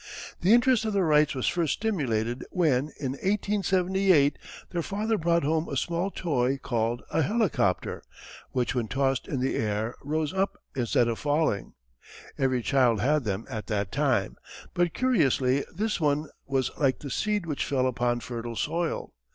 The 0.39 0.51
interest 0.51 0.83
of 0.83 0.93
the 0.93 1.03
Wrights 1.03 1.35
was 1.35 1.45
first 1.47 1.73
stimulated 1.73 2.43
when, 2.49 2.91
in 2.99 3.11
1878, 3.11 4.39
their 4.71 4.81
father 4.81 5.15
brought 5.15 5.43
home 5.43 5.69
a 5.69 5.77
small 5.77 6.09
toy, 6.09 6.57
called 6.57 7.03
a 7.11 7.21
"helicopter," 7.21 8.01
which 8.51 8.73
when 8.73 8.87
tossed 8.87 9.27
in 9.27 9.41
the 9.41 9.55
air 9.55 9.93
rose 10.03 10.33
up 10.33 10.57
instead 10.75 11.07
of 11.07 11.19
falling. 11.19 11.73
Every 12.35 12.63
child 12.63 12.99
had 12.99 13.25
them 13.25 13.45
at 13.47 13.67
that 13.67 13.91
time, 13.91 14.37
but 14.73 14.95
curiously 14.95 15.65
this 15.71 16.01
one 16.01 16.29
was 16.47 16.71
like 16.79 16.97
the 17.01 17.11
seed 17.11 17.45
which 17.45 17.63
fell 17.65 17.85
upon 17.85 18.21
fertile 18.21 18.55
soil. 18.55 19.13